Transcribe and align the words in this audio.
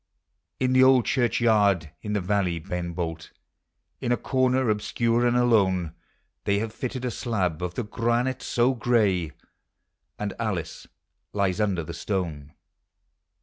YOUTH. 0.59 0.59
223 0.61 0.65
In 0.65 0.73
the 0.81 0.91
old 0.93 1.05
church 1.05 1.39
yard 1.41 1.91
in 2.01 2.13
the 2.13 2.21
valley, 2.21 2.57
Ben 2.57 2.91
Bolt, 2.93 3.29
In 3.99 4.11
a 4.11 4.17
corner 4.17 4.67
obscure 4.67 5.27
aud 5.27 5.35
alone, 5.35 5.93
They 6.45 6.57
have 6.57 6.71
litted 6.81 7.05
a 7.05 7.11
slab 7.11 7.61
of 7.61 7.75
the 7.75 7.83
granite 7.83 8.41
so 8.41 8.73
gray, 8.73 9.29
And 10.17 10.33
Alice 10.39 10.87
lies 11.33 11.61
under 11.61 11.83
the 11.83 11.93
stone. 11.93 12.55